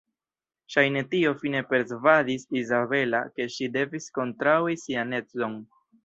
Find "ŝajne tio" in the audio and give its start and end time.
0.75-1.33